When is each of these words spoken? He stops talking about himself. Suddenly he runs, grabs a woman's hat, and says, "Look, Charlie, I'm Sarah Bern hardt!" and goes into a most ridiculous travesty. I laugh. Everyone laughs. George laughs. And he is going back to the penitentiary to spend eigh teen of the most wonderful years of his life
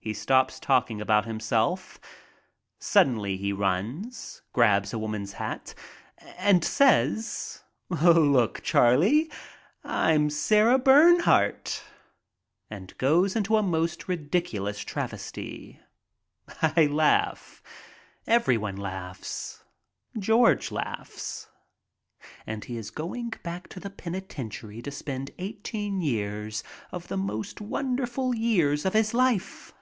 He 0.00 0.12
stops 0.12 0.60
talking 0.60 1.00
about 1.00 1.24
himself. 1.24 1.98
Suddenly 2.78 3.38
he 3.38 3.54
runs, 3.54 4.42
grabs 4.52 4.92
a 4.92 4.98
woman's 4.98 5.32
hat, 5.32 5.74
and 6.36 6.62
says, 6.62 7.62
"Look, 7.88 8.62
Charlie, 8.62 9.32
I'm 9.82 10.28
Sarah 10.28 10.78
Bern 10.78 11.20
hardt!" 11.20 11.84
and 12.68 12.94
goes 12.98 13.34
into 13.34 13.56
a 13.56 13.62
most 13.62 14.06
ridiculous 14.06 14.80
travesty. 14.80 15.80
I 16.60 16.84
laugh. 16.84 17.62
Everyone 18.26 18.76
laughs. 18.76 19.64
George 20.18 20.70
laughs. 20.70 21.48
And 22.46 22.62
he 22.66 22.76
is 22.76 22.90
going 22.90 23.30
back 23.42 23.68
to 23.70 23.80
the 23.80 23.88
penitentiary 23.88 24.82
to 24.82 24.90
spend 24.90 25.30
eigh 25.38 25.56
teen 25.62 26.02
of 26.92 27.08
the 27.08 27.16
most 27.16 27.62
wonderful 27.62 28.34
years 28.34 28.84
of 28.84 28.92
his 28.92 29.14
life 29.14 29.72